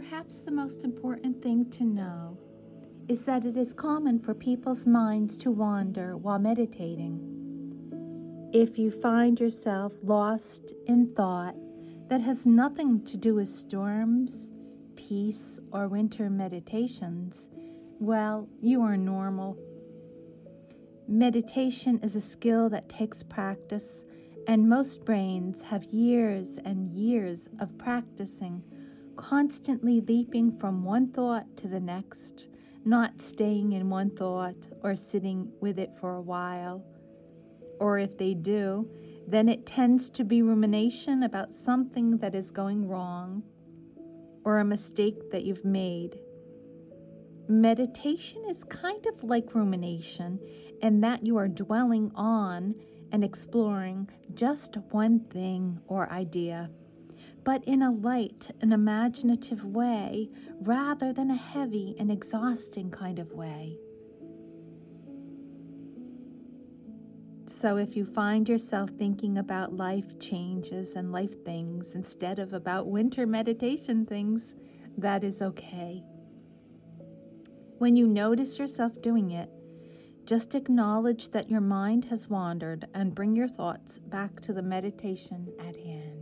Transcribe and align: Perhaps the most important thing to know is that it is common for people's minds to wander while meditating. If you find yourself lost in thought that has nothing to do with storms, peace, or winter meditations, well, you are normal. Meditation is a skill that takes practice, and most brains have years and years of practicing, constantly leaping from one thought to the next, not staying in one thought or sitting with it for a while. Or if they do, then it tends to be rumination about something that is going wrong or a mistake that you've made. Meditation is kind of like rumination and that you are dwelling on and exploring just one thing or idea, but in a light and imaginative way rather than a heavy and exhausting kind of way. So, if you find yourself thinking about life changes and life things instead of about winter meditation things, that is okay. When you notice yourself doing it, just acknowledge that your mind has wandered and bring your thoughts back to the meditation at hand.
Perhaps 0.00 0.40
the 0.40 0.50
most 0.50 0.82
important 0.82 1.42
thing 1.42 1.68
to 1.72 1.84
know 1.84 2.38
is 3.06 3.26
that 3.26 3.44
it 3.44 3.54
is 3.54 3.74
common 3.74 4.18
for 4.18 4.32
people's 4.32 4.86
minds 4.86 5.36
to 5.36 5.50
wander 5.50 6.16
while 6.16 6.38
meditating. 6.38 7.20
If 8.50 8.78
you 8.78 8.90
find 8.90 9.38
yourself 9.38 9.98
lost 10.02 10.72
in 10.86 11.06
thought 11.06 11.54
that 12.08 12.22
has 12.22 12.46
nothing 12.46 13.04
to 13.04 13.18
do 13.18 13.34
with 13.34 13.50
storms, 13.50 14.50
peace, 14.96 15.60
or 15.70 15.86
winter 15.86 16.30
meditations, 16.30 17.50
well, 17.98 18.48
you 18.62 18.80
are 18.80 18.96
normal. 18.96 19.58
Meditation 21.06 22.00
is 22.02 22.16
a 22.16 22.22
skill 22.22 22.70
that 22.70 22.88
takes 22.88 23.22
practice, 23.22 24.06
and 24.46 24.66
most 24.66 25.04
brains 25.04 25.64
have 25.64 25.84
years 25.84 26.58
and 26.64 26.88
years 26.88 27.50
of 27.60 27.76
practicing, 27.76 28.62
constantly 29.20 30.00
leaping 30.00 30.50
from 30.50 30.82
one 30.82 31.12
thought 31.12 31.54
to 31.54 31.68
the 31.68 31.78
next, 31.78 32.48
not 32.86 33.20
staying 33.20 33.72
in 33.72 33.90
one 33.90 34.08
thought 34.08 34.66
or 34.82 34.96
sitting 34.96 35.52
with 35.60 35.78
it 35.78 35.92
for 35.92 36.14
a 36.14 36.22
while. 36.22 36.82
Or 37.78 37.98
if 37.98 38.16
they 38.16 38.32
do, 38.32 38.88
then 39.28 39.50
it 39.50 39.66
tends 39.66 40.08
to 40.10 40.24
be 40.24 40.40
rumination 40.40 41.22
about 41.22 41.52
something 41.52 42.16
that 42.18 42.34
is 42.34 42.50
going 42.50 42.88
wrong 42.88 43.42
or 44.42 44.58
a 44.58 44.64
mistake 44.64 45.30
that 45.30 45.44
you've 45.44 45.66
made. 45.66 46.18
Meditation 47.46 48.42
is 48.48 48.64
kind 48.64 49.04
of 49.04 49.22
like 49.22 49.54
rumination 49.54 50.40
and 50.80 51.04
that 51.04 51.26
you 51.26 51.36
are 51.36 51.48
dwelling 51.48 52.10
on 52.14 52.74
and 53.12 53.22
exploring 53.22 54.08
just 54.32 54.78
one 54.92 55.20
thing 55.20 55.78
or 55.88 56.10
idea, 56.10 56.70
but 57.44 57.64
in 57.64 57.82
a 57.82 57.90
light 57.90 58.50
and 58.60 58.72
imaginative 58.72 59.64
way 59.64 60.28
rather 60.60 61.12
than 61.12 61.30
a 61.30 61.36
heavy 61.36 61.94
and 61.98 62.10
exhausting 62.10 62.90
kind 62.90 63.18
of 63.18 63.32
way. 63.32 63.78
So, 67.46 67.76
if 67.76 67.96
you 67.96 68.04
find 68.04 68.48
yourself 68.48 68.90
thinking 68.90 69.36
about 69.36 69.72
life 69.72 70.18
changes 70.18 70.94
and 70.94 71.12
life 71.12 71.44
things 71.44 71.94
instead 71.94 72.38
of 72.38 72.52
about 72.52 72.86
winter 72.86 73.26
meditation 73.26 74.06
things, 74.06 74.54
that 74.96 75.24
is 75.24 75.42
okay. 75.42 76.04
When 77.78 77.96
you 77.96 78.06
notice 78.06 78.58
yourself 78.58 79.02
doing 79.02 79.30
it, 79.30 79.50
just 80.26 80.54
acknowledge 80.54 81.30
that 81.30 81.50
your 81.50 81.60
mind 81.60 82.04
has 82.04 82.28
wandered 82.28 82.86
and 82.94 83.14
bring 83.14 83.34
your 83.34 83.48
thoughts 83.48 83.98
back 83.98 84.40
to 84.42 84.52
the 84.52 84.62
meditation 84.62 85.52
at 85.58 85.76
hand. 85.76 86.19